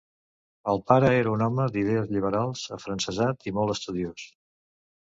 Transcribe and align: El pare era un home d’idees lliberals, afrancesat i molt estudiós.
El 0.71 0.79
pare 0.91 1.11
era 1.17 1.31
un 1.35 1.43
home 1.49 1.67
d’idees 1.75 2.09
lliberals, 2.17 2.65
afrancesat 2.79 3.51
i 3.53 3.57
molt 3.61 3.79
estudiós. 3.79 4.31